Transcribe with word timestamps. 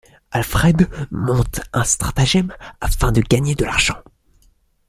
Alfred 0.31 0.89
monte 1.11 1.61
un 1.73 1.83
stratagème 1.83 2.55
afin 2.79 3.11
de 3.11 3.21
gagner 3.21 3.53
de 3.53 3.65
l'argent. 3.65 4.01